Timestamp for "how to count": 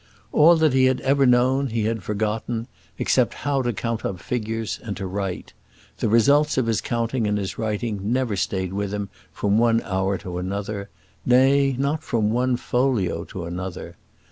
3.45-4.03